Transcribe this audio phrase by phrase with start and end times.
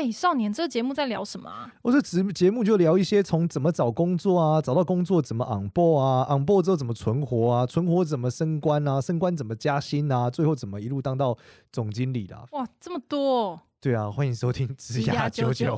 [0.00, 1.70] 哎，少年，这个节目在聊什么啊？
[1.82, 11.36] 我这节节目就聊一些从怎么找工作啊，找到工作怎么 on board 啊，on board 之后怎么存活啊，存活怎么升官啊，升官怎么加薪啊，最后怎么一路当到
[11.70, 12.46] 总经理的啊。
[12.52, 13.60] 哇，这么多！
[13.78, 15.76] 对啊，欢迎收听 职涯九九。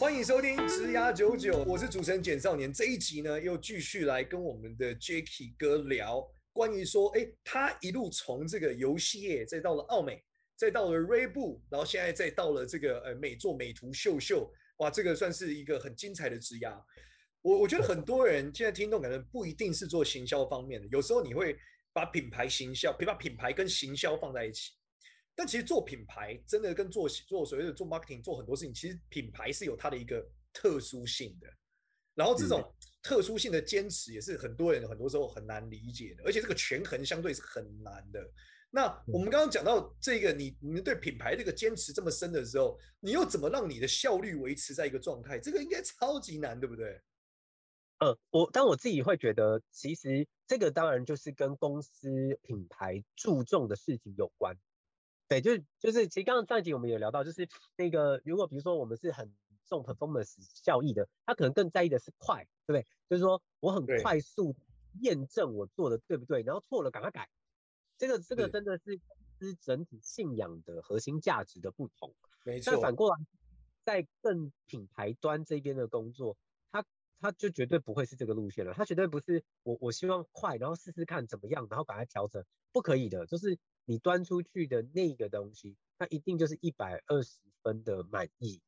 [0.00, 2.72] 欢迎收听职涯九九，我是主持人简少年。
[2.72, 10.20] 这一集呢，又继续来跟我们的 Jacky 哥聊关于说，哎，他一路从这个游戏业，再到了奥美。
[10.56, 16.80] 再到了锐步，然后现在再到了这个呃美作美图秀秀，哇，这个算是一个很精彩的职涯。
[17.42, 21.56] 我我觉得很多人现在听众可能不一定是做行销方面的，有时候你会
[21.92, 24.72] 把品牌行销，把品牌跟行销放在一起。
[25.34, 31.48] 但其实做品牌真的跟做做所谓的做 marketing 做很多事情，其实品牌是有它的一个特殊性的。
[32.14, 32.62] 然后这种
[33.02, 38.20] 特殊性的坚持也是很多人很多时候很难理解的，而且这个权衡相对是很难的。
[38.74, 45.38] 那我们刚刚讲到这个，你你们对品牌这个坚持这么深的时候，你又怎么让你的效率维持在一个状态？
[45.38, 47.00] 这个应该超级难，对不对？
[48.00, 54.56] 呃，我但我自己会觉得，其实这个当然就是跟公司品牌注重的事情有关。
[55.28, 59.32] 对，就是就是，其实刚刚上一集我们有聊到，就是那个如果比如说我们是很
[59.68, 62.84] 重 performance 效益的，他可能更在意的是快，对不对？
[63.08, 64.56] 就是说我很快速
[65.00, 67.30] 验证我做的对不对，然后错了赶快改。
[67.96, 69.00] 这个这个真的是
[69.40, 72.14] 是整体信仰的核心价值的不同。
[72.44, 72.72] 没错。
[72.72, 73.24] 但反过来，
[73.84, 76.36] 在更品牌端这边的工作，
[76.72, 76.84] 他
[77.20, 78.74] 他就绝对不会是这个路线了。
[78.74, 83.26] 他绝对不是我我希望快，然后试试看怎么样，然后把它调整，不可以的。
[83.26, 88.60] 就是你端出去的那个东西，它一定就是一百二十分的满意，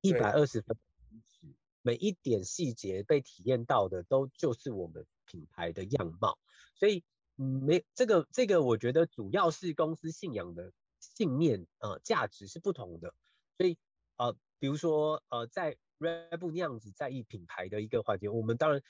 [0.00, 1.48] 一百二十分的
[1.82, 6.38] 每一点细节被体验到的都就是我们品牌的样貌，
[6.74, 7.04] 所以。
[7.36, 13.12] 嗯，没这个这个，我觉得主要是公司信仰的信念，呃，价值是不同的。
[13.58, 13.76] 所以，
[14.18, 18.80] 呃，比如说，呃，在 Red 那样子在意品牌的一个环节，我们当然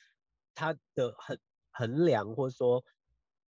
[0.55, 1.39] 它的衡
[1.71, 2.85] 衡量或者说，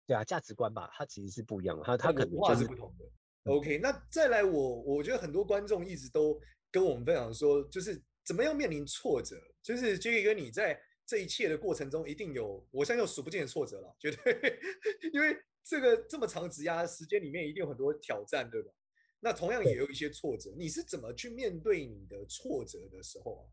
[0.05, 3.51] 对啊，价值观吧，它其实是不一样的，它它可能就是是不同的。
[3.51, 6.39] OK，那再来我，我我觉得很多观众一直都
[6.71, 10.79] 跟我们分享说，就是怎么样面临挫折，就是 Jacky 哥你在。
[11.05, 14.59] 这一切的过程中，一定有，我相信有数不尽的挫折了，绝对，
[15.13, 18.71] 因为这个这么长职涯时间里面，一定有很多挑战，对吧？
[19.19, 23.43] 那同样也有一些挫折，你是怎么去面对你的挫折的时候啊？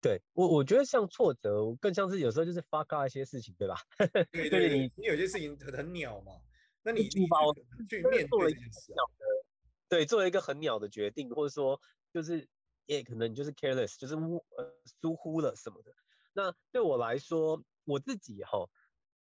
[0.00, 3.76] 对我，我觉得像挫折，更像是有时候就是 fuck up 一些事情，对吧？
[4.30, 6.40] 对对，你你有些事情很很鸟嘛，
[6.82, 7.20] 那你去
[7.88, 9.02] 去面对这件事啊？
[9.88, 11.80] 对，做了一个很鸟的决定，或者说
[12.12, 12.46] 就是
[12.86, 15.92] 也可能就是 careless，就是呃疏忽了什么的。
[16.38, 18.70] 那对我来说，我自己哈，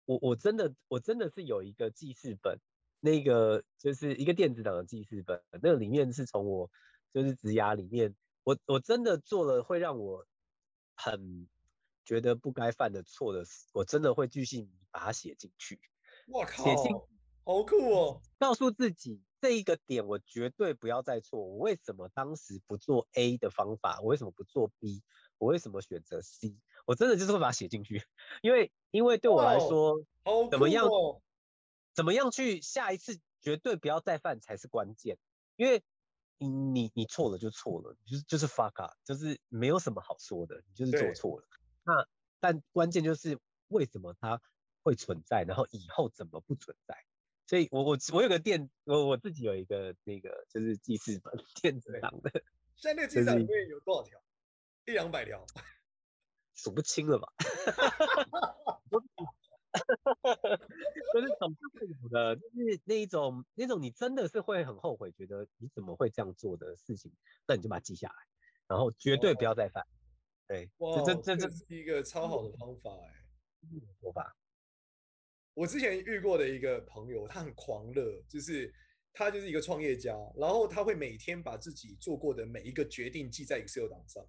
[0.05, 2.59] 我我真的我真的是有一个记事本，
[2.99, 6.69] 那个就是一个电子档的记事本，那个里面是从我
[7.13, 10.27] 就是职涯里面，我我真的做了会让我
[10.97, 11.49] 很
[12.05, 15.79] 觉得不该犯的错的事，我真的会继续把它写进去。
[16.27, 16.93] 我靠，写进
[17.45, 18.23] 好酷哦！
[18.41, 21.39] 告诉自己这一个点，我绝对不要再错。
[21.39, 24.01] 我为什么当时不做 A 的方法？
[24.01, 25.05] 我为什么不做 B？
[25.39, 26.57] 我为什么选择 C？
[26.85, 28.05] 我真的就是会把它写进去，
[28.43, 30.05] 因为因为对我来说，
[30.51, 30.89] 怎么样
[31.95, 35.19] 怎么样去下一次绝对不要再犯才是关键，
[35.57, 35.83] 因为
[36.39, 41.47] 你你你错了就错了，就是就是 fuck up，就是没有什么好说的，你就是做错了。
[41.85, 42.07] 那
[42.41, 44.41] 但关键就是为什么它
[44.83, 46.97] 会存在，然后以后怎么不存在？
[47.47, 52.31] 所以我我我有个电我我自己有一个那个就是记事本 电子档的，
[52.75, 54.19] 现在那个记事本里面有多少条？
[54.87, 55.45] 一两百条。
[56.55, 57.29] 数不清了吧？
[61.13, 67.13] 就是总是会有的，就是那一种那种你真的是会很后悔，觉得你怎么会这样做的事情，
[67.47, 68.15] 那你就把它记下来，
[68.69, 69.85] 然后绝对不要再犯。
[70.47, 74.37] 对，哇，这这这是一个超好的方法哎、欸，说法。
[75.55, 78.73] 我之前遇过的一个朋友，他很狂热，就是
[79.13, 84.25] 他就是一个创业家，然后他会每天把自己做过的每一个决定记在 Excel 档上。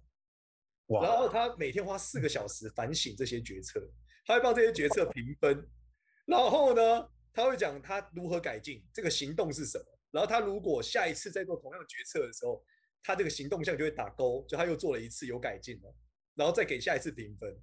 [0.88, 3.80] 然后他每天花四个小时反省这些决策，
[4.24, 5.68] 他会帮这些决策评分，
[6.26, 9.84] 然后呢，他会讲他如何改进，这个行动是什么。
[10.12, 12.64] 然后他如果下一次再做同样的决策的时候，
[13.02, 15.94] 他这个行动项就会打勾，就他又做了一次有改进了，
[16.34, 17.54] 然后再给下一次评分。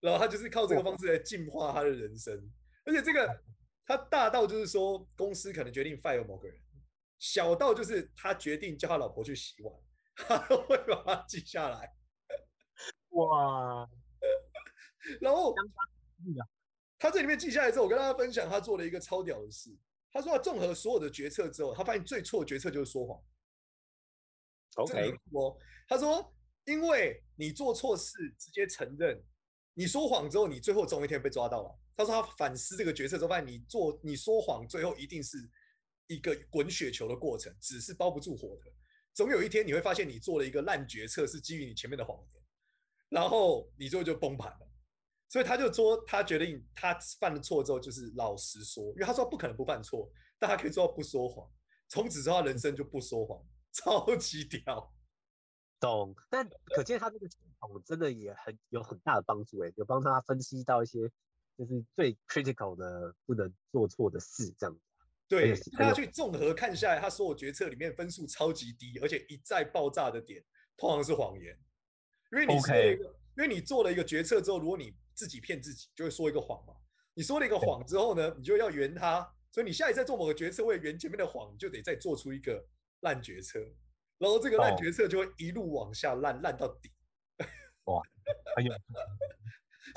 [0.00, 2.52] 然后他就是靠这个方式来进化他的人生。
[2.84, 3.42] 而且这个
[3.86, 6.56] 他大到就是说公司可能决定 fire 某个人，
[7.18, 9.74] 小到就是他决定叫他老婆去洗碗，
[10.14, 11.92] 他都会把它记下来。
[13.10, 13.88] 哇，
[15.20, 15.54] 然后
[16.98, 19.70] 他这里面记下来之后，我跟大家分享他做了一个超屌的事。
[20.10, 23.22] 他说他综合所有的决策之后，他发现最错的决策就是说谎。
[24.76, 26.34] OK，我他说，
[26.64, 29.22] 因为你做错事直接承认，
[29.74, 31.78] 你说谎之后，你最后总有一天被抓到了。
[31.96, 35.36] 他说他反思这个决策之后，发现你做你说谎，最后一定是
[36.06, 38.72] 一个滚雪球的过程，纸是包不住火的。
[39.14, 42.37] 总有一天你会发现你做了一个烂决策，是基于你前面的谎言，
[43.08, 44.68] 然后你最后就崩盘了。
[45.28, 51.46] 所以他就说，他决定他犯了错之后就是老实说，因为他说他不可能不犯错，但他可以做到不说谎。
[51.88, 54.92] 从此之后，他人生就不说谎，超级屌。
[55.80, 61.00] 懂，但可见他这个系统真的也很有很大的帮助，哎，有帮他分析到一些
[61.56, 64.80] 就是最 critical 的不能做错的事，这样子。
[65.28, 70.42] 对，他去综合看下来，他所有决策里面分数超级低，而且一再爆炸的点
[70.76, 71.54] 通常是谎言，
[72.30, 73.12] 因为你说了一个，Okay.
[73.36, 76.74] 因为你做了一个决策之后，如果你自己骗自己，就会说一个谎嘛。
[77.14, 79.20] 你说了一个谎之后呢，你就要圆它，
[79.50, 82.64] 所以你下一次做某个决策为了圆前面的谎，你就得再做出一个
[83.00, 83.58] 烂决策，
[84.18, 86.92] 然后这个烂决策就会一路往下烂，烂到底。
[87.84, 88.02] 哇，
[88.54, 88.72] 很有。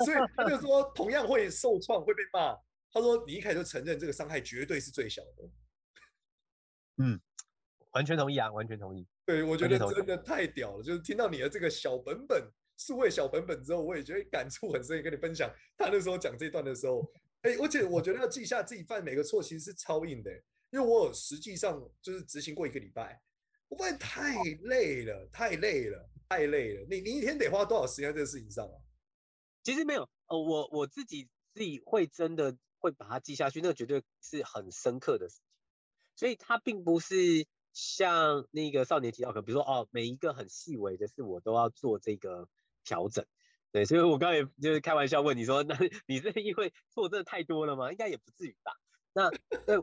[0.04, 2.56] 所以他就说，同样会受创，会被骂。
[2.90, 5.50] 他说，你一开始就承认这个伤害绝对是最小的。
[6.96, 7.20] 嗯，
[7.92, 9.06] 完全同意啊，完全同意。
[9.24, 12.50] 对，我觉得真的太屌了，就是听到你的这个小本本。
[12.78, 15.48] 数位小本本之后，我也觉得感触很深，跟你分享。
[15.76, 17.08] 他那时候讲这段的时候，
[17.42, 20.32] 哎，而且我觉得要记下自己犯每个错，其实是超硬的，
[20.70, 23.22] 因为我有实际上就是执行过一个礼拜，
[23.68, 26.84] 我发现太累了，太累了，太累了。
[26.90, 28.74] 你你一天得花多少时间在这个事情上啊？
[29.62, 35.44] 其实没有，呃，我我自己自己会真的会把它记下去，那绝对是很深刻的事情。
[36.16, 42.48] 所以它并不是像那个少年提到，可比如说哦，每一个很细微的事，我都要做这个。
[42.84, 43.24] 调整，
[43.70, 47.92] 对，所以我刚才也就是开玩笑问你说，那你是因为错真的太多了吗？
[47.92, 48.72] 应该也不至于吧。
[49.12, 49.30] 那
[49.64, 49.78] 对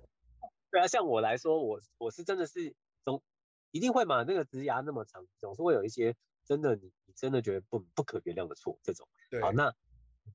[0.70, 2.76] 对啊，像我来说，我我是真的是
[3.06, 3.24] 总
[3.72, 9.08] 一定会嘛，那个职涯那么长，总是会有一些真的你你真的觉得不不可原谅的错这种。
[9.30, 9.74] 对好，那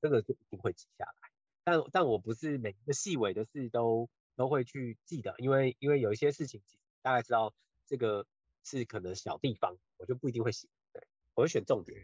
[0.01, 1.29] 这个就一定会记下来。
[1.63, 6.63] 但但我不是每一个细微的事都都会去记得，因为因为有一些事情
[7.05, 7.53] 大概知道
[7.85, 8.25] 这个
[8.63, 10.67] 是可能小地方，我就不一定会写。
[10.91, 10.99] 对，
[11.35, 11.95] 我会选重点。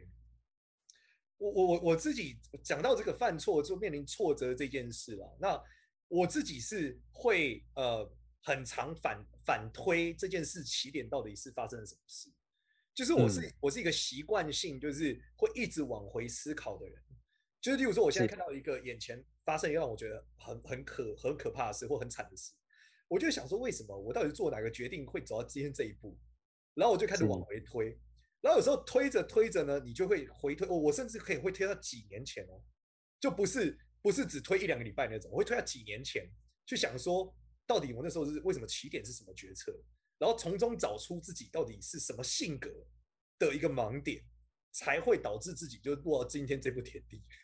[1.40, 5.60] 我我我我自己讲到这个犯错就面临挫折这件事了，那
[6.08, 8.08] 我自己是会呃
[8.44, 12.30] 很常反反推这件事起点到底是发生了什么事，
[12.94, 17.04] 就是我是、嗯、我是一个习惯性就是会一直往回思考的人，
[17.60, 22.54] 就是例如说我现在看到一个眼前发生一个让我觉得很很可很可怕的事或很惨的事，
[23.12, 26.18] 我就想说为什么我到底做哪个决定会走到今天这一步，
[26.76, 28.00] 然后我就开始往回推。
[28.40, 30.66] 然后有时候推着推着呢，你就会回推。
[30.66, 32.64] 我我甚至可以会推到几年前哦，
[33.20, 36.26] 就不是不是只推一两个礼拜那种，我会推到几年前，
[36.66, 37.36] 去想说
[37.68, 39.78] 到底我那时候是为什么起点是什么决策，
[40.18, 42.70] 然后从中找出自己到底是什么性格
[43.38, 44.24] 的一个盲点，
[44.72, 47.22] 才会导致自己就落到今天这步田地。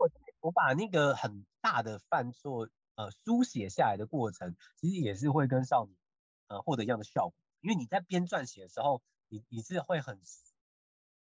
[0.00, 0.10] 我
[0.40, 2.68] 我把那个很大的犯错
[2.98, 5.96] 呃书写下来的过程，其实也是会跟少年
[6.48, 7.34] 呃获得一样的效果。
[7.60, 10.18] 因为你在编撰写的时候，你你是会很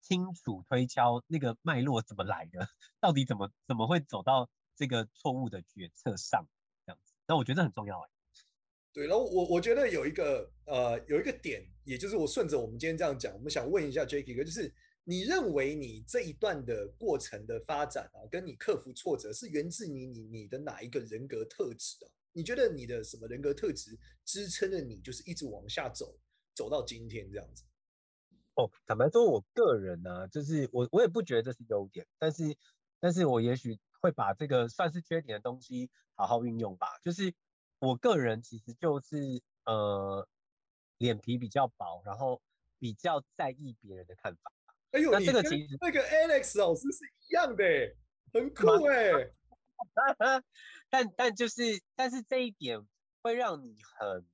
[0.00, 2.66] 清楚推敲那个脉络怎么来的，
[2.98, 6.46] 到底怎么怎么会走到这个错误的决策上
[6.86, 7.12] 这样子。
[7.26, 8.08] 那我觉得很重要哎。
[8.94, 14.72] 对，然后我我觉得有一个呃有一个点，也就是我顺着我们今天这样讲，我们想问一下 Jacky 哥，就是
[15.08, 22.10] 你认为你这一段的过程的发展啊，跟你克服挫折是源自于你你你的哪一个人格特质啊？
[22.32, 26.18] 你觉得你的什么人格特质支撑着你，就是一直往下走？
[26.56, 27.64] 走到今天这样子，
[28.54, 32.56] 哦，坦白说，我个人呢、就是我我也不觉得这是优点，但是，
[32.98, 36.98] 但是我也许会把这个算是缺点的东西好好运用吧。
[37.04, 37.34] 就是
[37.78, 40.26] 我个人其实就是呃，
[40.96, 42.40] 脸皮比较薄，然后
[42.78, 44.50] 比较在意别人的看法。
[44.92, 47.64] 哎呦，那这个其实那个 Alex 老师是一样的，
[48.32, 49.30] 很酷哎。
[50.88, 52.86] 但但就是，但是这一点
[53.22, 54.26] 会让你很。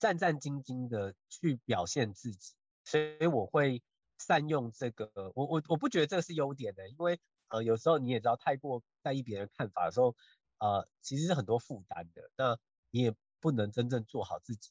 [0.00, 2.54] 战战兢兢的去表现自己，
[2.84, 3.82] 所以我会
[4.16, 5.10] 善用这个。
[5.34, 7.18] 我我我不觉得这个是优点的，因为
[7.48, 10.14] 呃有时候你也知道，太过在意别人看法的时候，
[10.58, 12.30] 呃其实是很多负担的。
[12.36, 12.56] 那
[12.92, 14.70] 你也不能真正做好自己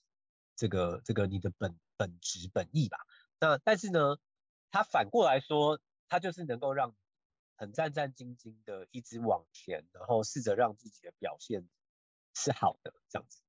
[0.55, 2.97] 这个这个你的本本职本意吧。
[3.41, 4.15] 那但是呢，
[4.71, 6.95] 他反过来说，他就是能够让
[7.55, 11.67] 很战战兢兢的一直往前，然后试着让自己的表现
[12.35, 13.39] 是好的这样子。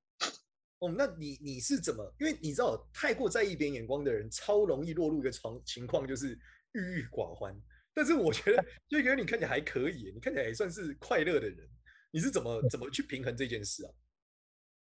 [0.79, 2.15] 哦，那你你是怎么？
[2.21, 6.39] 因为你知道，太过在意别人眼光的人，超容易落入一个情情况，就是
[6.73, 7.61] 郁郁寡欢。
[7.93, 11.69] 但是我觉得，就觉得你看起来还可以，你看起来也算是快乐的人。
[12.13, 13.93] 你是怎么怎么去平衡这件事啊？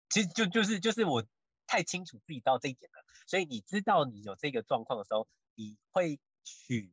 [0.08, 1.26] 其实就就是就是我
[1.66, 6.92] 太清楚自己到这一点了，所以你知道你有这个状况的时候，你会取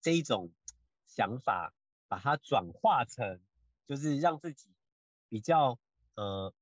[0.00, 0.52] 这一种
[1.06, 1.72] 想法，
[2.08, 3.40] 把它转化成
[3.86, 4.68] 就是让自己
[5.28, 5.78] 比较
[6.14, 6.52] 呃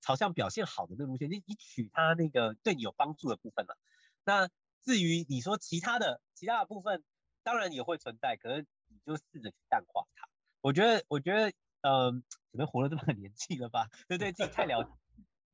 [0.00, 3.76] 朝向表现好的那路线，你你取它那个对你有帮助的部分了。
[4.24, 4.48] 那
[4.82, 7.04] 至于你说其他的其他的部分，
[7.42, 10.28] 当然也会存在，可是你就试着去淡化它。
[10.60, 11.52] 我觉得我觉得
[11.82, 14.90] 呃，可能活了这么年纪了吧，就对，自己太了解，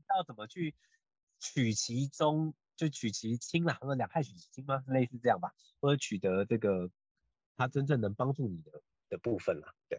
[0.08, 0.74] 要怎么去。
[1.44, 4.82] 取其中就取其轻啦，两害取其轻吗？
[4.88, 6.90] 类似这样吧，或者取得这个
[7.56, 9.74] 他真正能帮助你的的部分啦。
[9.88, 9.98] 对，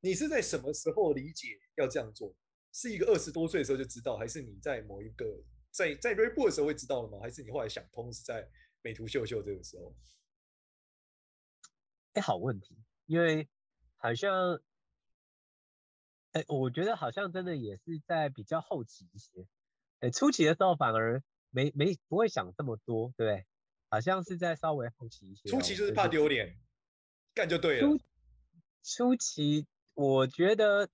[0.00, 2.34] 你是在什么时候理解要这样做？
[2.72, 5.26] 是一个二十多岁的时候就知道，还是你在某一个
[5.70, 7.18] 在在 Redbook 的时候会知道了吗？
[7.20, 8.48] 还是你后来想通是在
[8.80, 9.94] 美图秀秀这个时候？
[12.14, 13.46] 哎、欸，好问题，因为
[13.96, 14.54] 好像，
[16.32, 19.46] 哎、欸，我觉得好像真的也是在比较后期一些。
[20.00, 23.46] 哎，初期的时候反而没没不会想这么多，对不对？
[23.88, 25.50] 好像是在稍微后期一些。
[25.50, 26.58] 初期就是怕丢脸，
[27.34, 27.86] 干就对了。
[27.86, 28.00] 初，
[28.82, 30.88] 初期我觉得，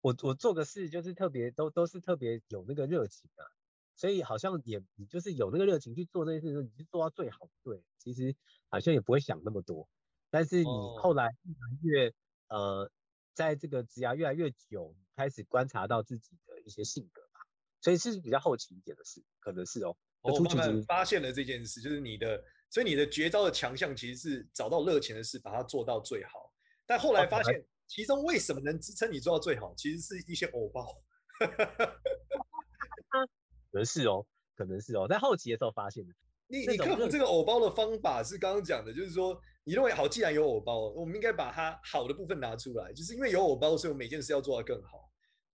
[0.00, 3.46] 我我做个事就是特别都都是特别有那个热情啊，
[3.94, 7.48] 所以好像也你就是有那个热情去做这件事的时候，你就做到最好。
[7.62, 8.34] 对，其实
[8.68, 9.88] 好像也不会想那么多。
[10.30, 10.64] 但是你
[10.98, 12.14] 后来越来越
[12.48, 12.90] 呃，
[13.34, 17.22] 在这个职涯越来越久，开始观察到自己的一些性格。
[17.80, 19.96] 所以是比较后期一点的事，可能是哦。
[20.22, 26.52] 我慢慢发现了这件事，就是你的，所以你的绝招的强项其实是找到热情的事，把它做到最好。
[26.86, 30.86] 但后来发现，其中为什么能支撑你做到最好，其实是一些偶包。
[33.72, 36.12] 可能是哦，可能是哦，在后期的时候发现的。
[36.48, 45.09] 你你克服这个偶包的方法是刚刚讲的，就是说你认为好，既然有偶包，我们应该把它好的部分拿出来，就是因为有偶包，所以我每件事要做得更好。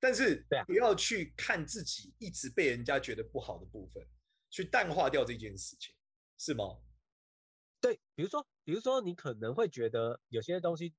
[0.06, 4.06] 但是不要去看自己一直被人家觉得不好的部分，
[4.50, 5.92] 去淡化掉这件事情，
[6.38, 6.78] 是吗？
[7.80, 10.94] 对，比如说，比如说你可能会觉得有些东西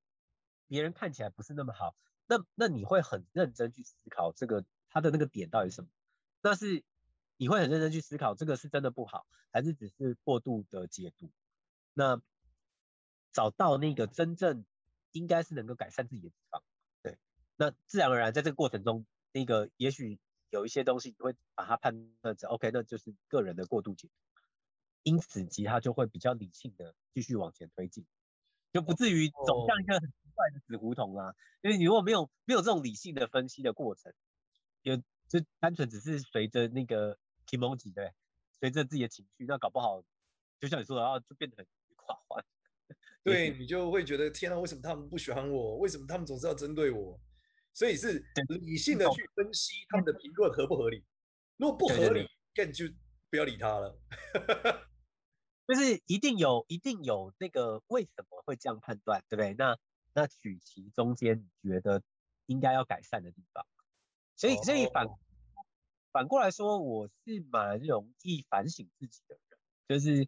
[0.68, 1.96] 别人看起来不是那么好，
[2.26, 5.90] 那那你会很认真去思考这个他的那个点到底是什么？
[6.42, 6.84] 那是
[7.38, 11.32] 你会很认真去思考这个是真的不好，还是只是过度的解读？
[11.94, 12.22] 那
[13.32, 14.66] 找到那个真正
[15.14, 16.62] 应该是能够改善自己的地方。
[17.58, 20.20] 那自然而然，在这个过程中，那个也许
[20.52, 24.14] 有一些东西你会把它判断成 OK，那就是个人的过度解读，
[25.04, 28.06] 因此吉他就会比较理性的继续往前推进，
[28.72, 31.34] 就不至于走向一个很奇怪的死胡同啊。
[31.62, 34.14] 因为你如果没有没有这种理性的分析的过程，
[34.84, 34.96] 就
[35.28, 38.14] 就单纯只是随着那个 kimoji 对，
[38.60, 40.04] 随着自己的情绪，那搞不好
[40.60, 42.46] 就像你说的，然后就变得很垮缓。
[43.24, 45.78] 对，你就会觉得天啊，为什么他们不喜欢我？
[45.78, 47.20] 为什么他们总是要针对我？
[47.77, 51.05] 所以是理性的去分析他们的评论合不合理，
[51.57, 52.86] 如果不合理，更就
[53.29, 53.96] 不要理他了。
[55.67, 59.53] 就是一定有，一定有那个为什么会这样判断，对不对？
[59.53, 59.77] 那
[60.15, 62.01] 那取其中间你觉得
[62.48, 63.63] 应该要改善的地方。
[64.36, 65.05] 所以所以反
[66.12, 70.27] 反过来说，我是蛮容易反省自己的人，就是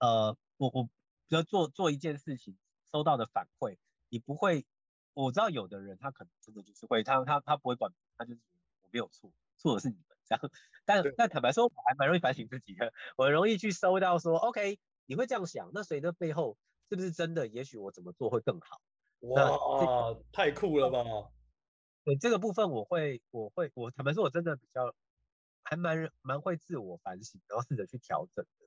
[0.00, 0.82] 呃，我我
[1.28, 2.58] 比如做做一件事情
[2.90, 3.76] 收到的反馈，
[4.08, 4.66] 你不会。
[5.14, 8.40] 我知道有的人他可能真的就是会，他他他不会管，他就是
[8.82, 10.50] 我没有错，错的是你们这样。
[10.84, 17.46] 但但坦白说，我还蛮容易反省自己的，我很容易去收到说，OK，你会这样想，那谁的背后是不是真的？
[17.48, 18.80] 也许我怎么做会更好？
[19.20, 21.04] 哇，太酷了吧！
[22.04, 24.92] 对这个部分，我会我会我坦白说，我真的比较
[25.62, 28.66] 还蛮蛮会自我反省，然后试着去调整的。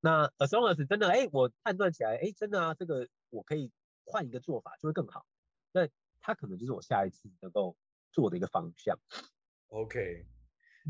[0.00, 3.72] 那 as long as 真的，哎，我判断起来，哎，真的啊，这个我可以
[4.04, 5.24] 换一个做法，就会更好。
[5.72, 5.88] 那
[6.20, 7.76] 他可能就是我下一次能够
[8.12, 8.98] 做的一个方向。
[9.68, 10.24] OK，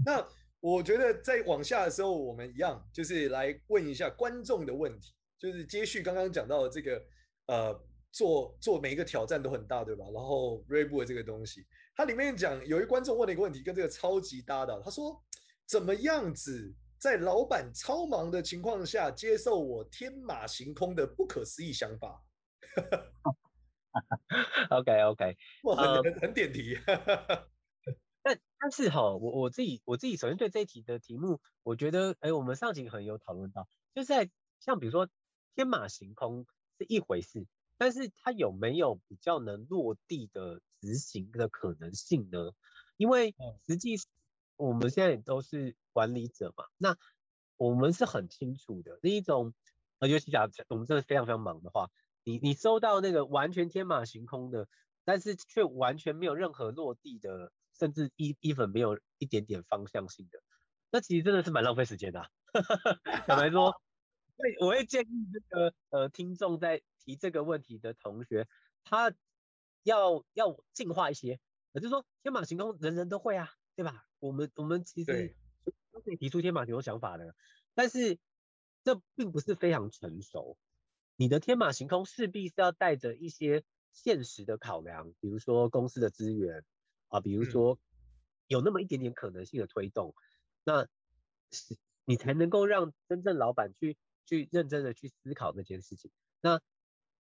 [0.05, 0.27] 那
[0.61, 7.05] 我觉得在往下的时候，我们一样就是来问一下观众的问题，就是接续刚刚讲到的这个，
[7.47, 10.05] 呃，做做每一个挑战都很大，对吧？
[10.13, 15.23] 然后 Redbook 这个东西，它里面讲有一观众问了一个问题，跟这个超级搭档，他说
[15.67, 22.23] 怎么样子在老板超忙的情况下接受我天马行空的不可思议想法？
[24.71, 26.79] OK OK，哇，很很点题。
[28.23, 35.09] 但但是哈，我我自己我自己首先对这一题的题目，我觉得，哎，我们上集很有讨论到，就是在像比如说
[35.55, 36.47] 天马行空
[36.79, 37.47] 是一回事，
[37.79, 42.53] 但是它有没有比较能落地的执行的可能性呢？
[42.97, 43.35] 因为
[43.67, 43.95] 实际
[44.57, 46.97] 我们现在都是管理者嘛，那
[47.57, 49.55] 我们是很清楚的，那一种，
[50.01, 51.91] 呃尤其假我们真的非常非常忙的话。
[52.27, 54.69] 你你收到那个完全天马行空的，
[55.05, 60.43] 但是却完全没有任何落地的，甚至一一分没有一点点方向性的，
[60.91, 62.29] 那其实真的是蛮浪费时间的、啊。
[63.29, 63.71] 坦白说，
[64.37, 68.49] 会我会建议这个呃听众在提这个问题的同学，
[68.83, 69.15] 他
[69.85, 71.39] 要要进化一些，
[71.75, 74.05] 也就是说天马行空人人都会啊，对吧？
[74.19, 75.37] 我们我们其实
[75.93, 77.37] 都可以提出天马行空想法的，
[77.73, 78.19] 但是
[78.83, 80.59] 这并不是非常成熟。
[81.17, 86.65] 你的天马行空势必是要带着一些现实的考量，比如说公司的资源
[87.09, 87.79] 啊，比如说
[88.47, 90.15] 有那么一点点可能性的推动，
[90.65, 90.87] 那
[91.51, 91.77] 是。
[92.09, 93.97] 你才能够让真正老板去
[94.27, 96.13] 去认真的去思考这件事情。
[96.41, 96.61] 那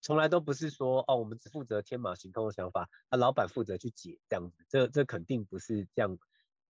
[0.01, 4.65] 从来都不是说哦，我们只负责天马行空的想法，那老板负责去解这样子。
[4.71, 6.19] 这这肯定不是这样，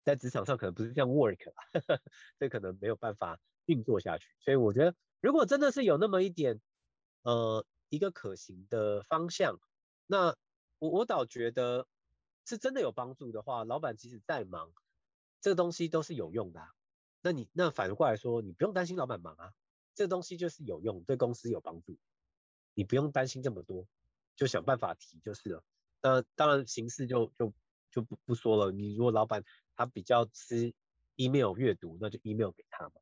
[0.03, 1.53] 在职场上可能不是这样 work 啦，
[2.37, 4.27] 这可能没有办法运作下去。
[4.41, 6.61] 所以我觉得，如果真的是有那么一点
[7.27, 9.60] 呃一个可行的方向，
[10.05, 10.34] 那
[10.79, 11.86] 我我倒觉得
[12.46, 14.72] 是真的有帮助的话，老板即使再忙，
[15.41, 16.65] 这个东西都是有用的。
[17.22, 19.51] 那你那反过来说，你不用担心老板忙啊，
[19.93, 21.98] 这个东西就是有用，对公司有帮助，
[22.74, 23.86] 你不用担心这么多，
[24.38, 25.62] 就想办法提就是了。
[26.01, 27.53] 那当然形式就就
[27.91, 28.72] 就不不说了。
[28.72, 29.43] 你如果老板
[29.75, 30.74] 他比较吃
[31.17, 32.93] email 阅读，那就 email 给他嘛。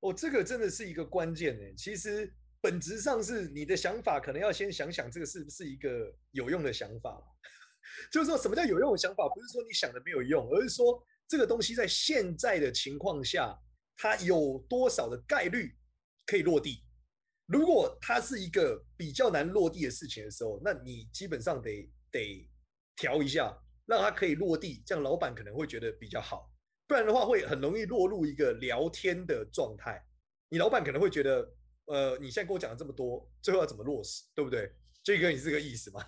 [0.00, 1.74] 哦，这个真的是一个关键呢。
[1.76, 7.22] 其实本质上是你的想法，可能要先想想这个是不是一个有用的想法。
[8.10, 9.28] 就是说什么叫有用的想法？
[9.28, 11.06] 不是说你想的没有用，而是说。
[11.26, 13.58] 这个东西在现在的情况下，
[13.96, 15.74] 它有多少的概率
[16.26, 16.84] 可以落地？
[17.46, 22.46] 如果它是一个比较难落地的事情的时候，那你基本上得得
[22.94, 23.56] 调一下，
[23.86, 26.52] 让它可以落地，这样老板可能会觉得比较好。
[26.86, 29.98] 不然的话，会很容易落入一个聊天的状态。
[30.50, 31.50] 你老板可能会觉得，
[31.86, 34.74] 呃，你现在跟我讲了这么多，最后要怎么落实，对不对？
[35.02, 36.00] 这个你是这个意思吗？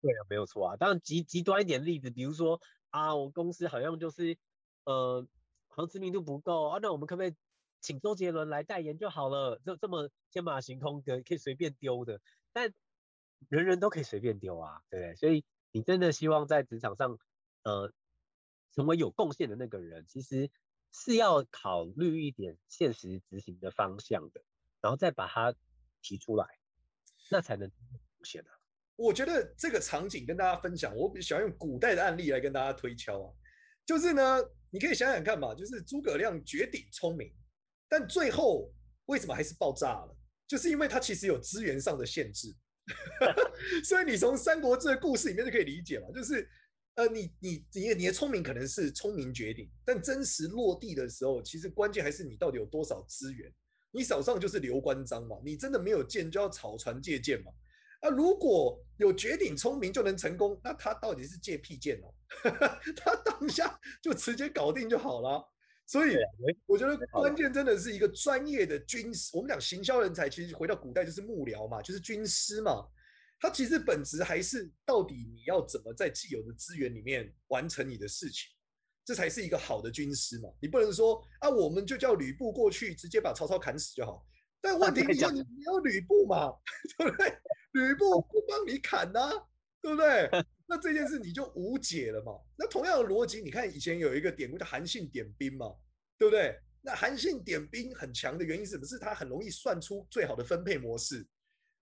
[0.00, 0.76] 对啊，没有错啊。
[0.76, 2.60] 当然极极端一点例子，比如说
[2.90, 4.36] 啊，我公司好像就是。
[4.84, 5.24] 呃，
[5.68, 7.34] 好像知名度不够啊，那我们可不可以
[7.82, 9.60] 请周杰伦来代言就好了？
[9.62, 12.72] 这这么天马行空的，可以随便丢的，但
[13.50, 15.14] 人人都可以随便丢啊，对不对？
[15.16, 17.18] 所以你真的希望在职场上，
[17.62, 17.92] 呃，
[18.72, 20.50] 成为有贡献的那个人，其实
[20.90, 24.42] 是要考虑一点现实执行的方向的，
[24.80, 25.54] 然后再把它
[26.02, 26.46] 提出来，
[27.30, 28.50] 那才能实现的。
[28.96, 33.34] 我觉得这个场景跟大家分享，我比较喜欢用古代的案例来跟大家推敲啊，
[33.84, 34.42] 就是呢。
[34.72, 37.34] 你可以想想看嘛，就是诸葛亮绝顶聪明，
[37.88, 38.72] 但最后
[39.06, 40.16] 为什么还是爆炸了？
[40.46, 42.54] 就是因为他其实有资源上的限制。
[43.82, 46.48] 所以你从《三国志》的故事里面就可以理解嘛，就是
[46.94, 53.52] 呃，你你你你的聪明可能是聪明绝顶，但真实落地的时候，其实关键还是你到底有多少资源。
[53.90, 57.52] 你手上就是刘关张嘛，你真的没有剑就要草船借箭嘛。
[58.00, 62.14] 啊，如果有绝顶聪明就能成功，那他到底是借屁剑哦？
[62.96, 65.44] 他当下就直接搞定就好了。
[65.86, 66.16] 所以
[66.66, 69.36] 我觉得关键真的是一个专业的军师。
[69.36, 72.86] 我们讲行销人才，其实回到古代就是幕僚嘛，就是军师嘛。
[73.40, 78.50] 他其实本质还是到底你要怎么在既有的资源里面完成你的事情，
[79.10, 80.48] 这才是一个好的军师嘛。
[80.60, 84.24] 你不能说啊，我们就叫吕布过去直接把曹操砍死就好。
[84.60, 86.52] 但问题你要你你要吕布嘛，
[86.96, 87.36] 对不对？
[87.72, 89.32] 吕布不帮你砍呐、啊，
[89.82, 90.30] 对不对？
[90.64, 92.30] 那这件事你就无解了嘛。
[92.56, 95.74] 那同样的逻辑，你看以前有一个典故叫韩信点兵嘛，
[96.16, 96.56] 对不对？
[96.80, 98.86] 那韩信点兵很强的原因是什么？
[98.86, 101.26] 是他很容易算出最好的分配模式。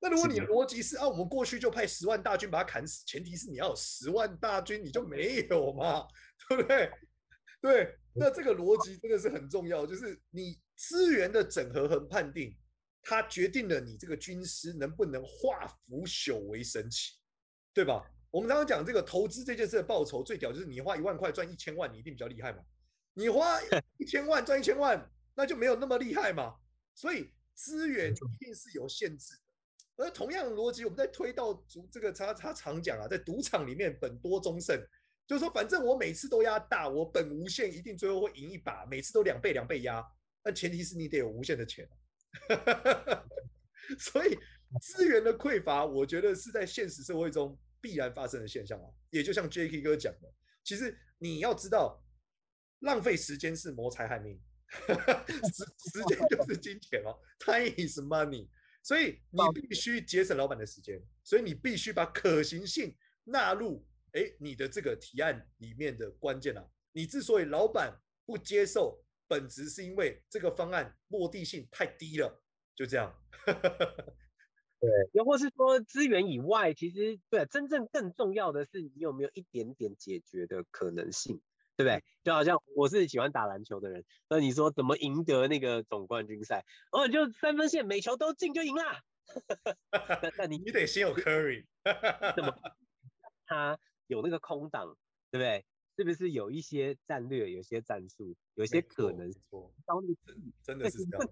[0.00, 6.06] 那如果你的逻辑是啊，我们过去就派十万大军把他砍死，前提是你要有十万大军，你就没有嘛，
[6.48, 6.88] 对不对？
[7.60, 12.56] 对，那这个逻辑真的是很重要，就是你资源的整合和判定。
[13.00, 17.14] 它决定了你这个军师能不能化腐朽为神奇，
[17.72, 18.04] 对吧？
[18.30, 22.58] 我们常常讲这个投资这件事的报酬最屌，就是你花一万块赚一千万，你一定比较厉害嘛。
[23.14, 23.58] 你花
[23.96, 26.56] 一千万赚一千万，那就没有那么厉害嘛。
[26.94, 30.04] 所以资源一定是有限制的。
[30.04, 34.78] 而同样的逻辑，我们在推到足这个他他常讲啊，在赌场里面本多终胜，
[35.28, 40.02] 就是说反正我每次都压大，我本无限，一定最后会赢一把，每次都两倍两倍压，
[40.42, 41.86] 但前提是你得有无限的钱。
[43.98, 44.38] 所以
[44.80, 48.86] 资源的匮乏，我觉得是在现实社会中必然发生的现象啊。
[49.10, 50.32] 也就像 Jacky 哥讲的，
[50.64, 52.02] 其实你要知道，
[52.80, 54.40] 浪费时间是谋财害命，
[54.88, 58.48] 时时间就是金钱哦，Time is money。
[58.82, 63.86] 所以你必须节省老板的时间，所以你必须把可行性纳入
[64.18, 66.64] 诶你的这个提案里面的关键啊。
[66.92, 69.02] 你之所以老板不接受。
[69.30, 72.42] 本质是因为这个方案落地性太低了，
[72.74, 73.14] 就这样。
[73.44, 81.42] 对，又或是说资源以外，其实对，真正更重要的是你有没有一点点解决的可能性。
[81.76, 82.02] 对不对？
[82.24, 86.64] 就好像我是喜欢打篮球的人，那你说怎么赢得那个总冠军赛？
[86.90, 89.00] 哦，你就三分线每球都进就赢啦。
[90.22, 91.66] 那那你你得先有 Curry，
[92.34, 92.52] 怎么
[93.46, 93.78] 他
[94.08, 94.94] 有那个空档，
[95.30, 95.64] 对不对？
[95.96, 99.72] 是不是有一些战略，有些战术，有些可能说，
[100.24, 101.28] 真真的是这样。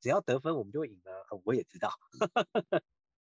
[0.00, 1.12] 只要得分，我们就会赢啊！
[1.44, 1.90] 我也知道。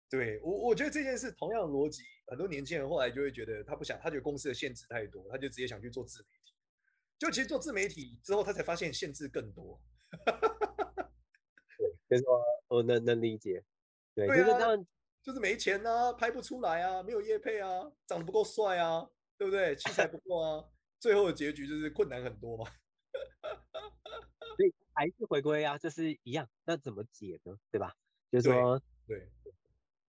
[0.09, 6.53] 对我，我觉得这件事同样的逻辑，很多年轻人后来就会觉得他不想，他觉得公司的限制太多，他就直接想去做自媒体。
[7.19, 9.81] 就其实做自媒体之后，他才发现限制更多。
[11.77, 13.61] 对，就是说我能能理解。
[14.13, 14.85] 对，对啊，就是
[15.33, 19.75] 没钱啊，拍不出来啊，没有业配啊，长得不够帅啊，对不对？
[19.75, 20.65] 器材不够啊，
[20.99, 22.65] 最后的结局就是困难很多嘛。
[24.55, 27.57] 所以还是回归啊，就是一样，那怎么解呢？
[27.71, 27.93] 对吧？
[28.31, 29.19] 就是说，对。
[29.43, 29.53] 对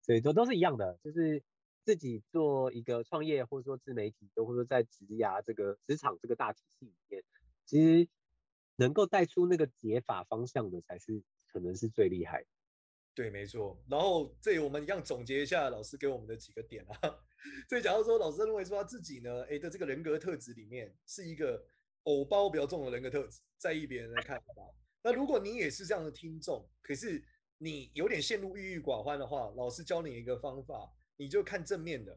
[0.02, 1.42] 所以都都是一样的，就是
[1.84, 7.22] 自己做一个创业，或者说自媒体，或者说在职涯这个职场这个大体系里面，
[7.66, 8.08] 其实
[8.76, 12.46] 能够带出那个解法方向的，才是可能是最厉害的。
[13.18, 13.76] 对，没错。
[13.90, 16.94] 然后这里我们一样总结一下老师给我们的几个点啊。
[17.68, 21.60] 所以假如说老师认为说他自己呢，哎的这个人格特质里面是一个
[22.04, 24.44] 偶包比较重的人格特质，在意别人的看法。
[25.02, 27.24] 那如果你也是这样的听众，可是。
[27.60, 32.16] 你有点陷入郁郁寡欢的话，老师教你一个方法，你就看正面的，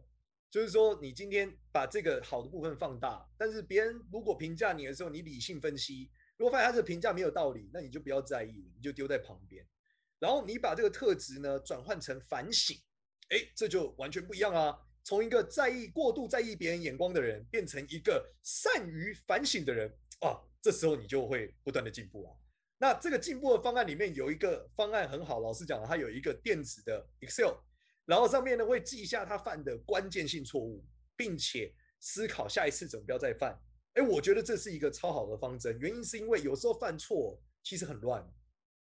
[0.51, 9.65] 就是说你今天把这个好的部分放大，但是别人如果评价你的时候，你理性分析，如果发现他这个评价没有道理，那你就不要在意，你就丢在旁边，
[10.21, 12.77] 然后你把这个特质呢转换成反省，
[13.29, 22.35] 哎，这就完全不一样啊，从一个在意过度在意别人眼光的人，变成一个善于反省的人啊，这时候你就会不断的进步啊。
[22.77, 27.55] 那这个进步的方案里面有一个方案很好，老师讲了，它有一个电子的 Excel，
[28.05, 33.59] 然后上面呢会记下他犯的关键性错误，并且思考下一次怎么不要再犯。
[33.93, 38.23] 哎，我觉得这是一个超好的方针，原因是因为有时候犯错其实很乱，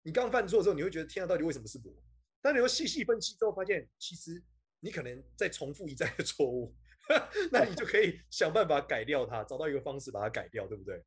[0.03, 1.93] 你刚犯错的时候你会觉得天啊，到底为什么是我？
[2.41, 4.43] 但你会细细分析之后发现，其实
[4.81, 6.75] 你可能在重复一再的错误，
[7.53, 11.05] 那你就可以想办法改掉它，找到一个方式把它改掉，对不对？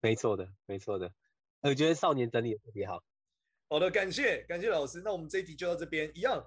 [0.00, 1.12] 没错的，没错的，
[1.60, 3.04] 我觉得少年整理的特别好。
[3.68, 6.44] 好的，感谢感谢老师，那我们这一集就到这边一样。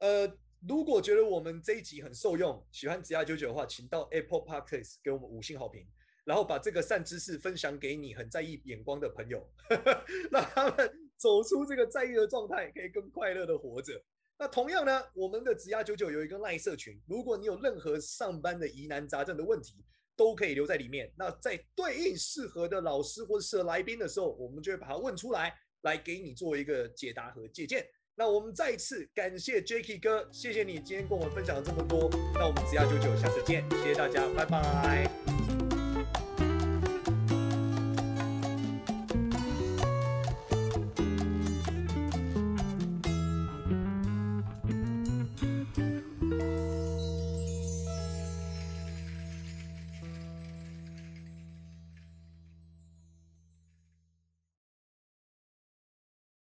[0.00, 5.88] 呃，如果觉得我们这一集很受用，喜欢子牙九九的话，请到 Apple Podcast 给我们五星好评，
[6.28, 9.42] 然后把这个善知识分享给你很在意眼光的朋友，
[10.30, 13.94] 让他们走出这个在意的状态，可以更快乐的活着。
[14.38, 19.82] 那同样呢，我们的职涯九九有一个赖社群，如果你有任何上班的疑难杂症的问题，
[20.18, 21.10] 都可以留在里面。
[21.16, 27.82] 那在对应适合的老师或者适合来宾的时候，我们就会把它问出来，来给你做一个解答和借鉴。
[28.14, 32.10] 那我们再一次感谢 Jacky 哥，谢谢你今天跟我们分享了这么多。
[32.34, 35.47] 那我们职涯九九下次见，谢谢大家，拜拜。